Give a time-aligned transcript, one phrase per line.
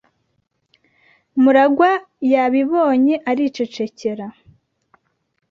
[1.41, 1.91] MuragwA
[2.31, 4.25] yabibonye aricecekera?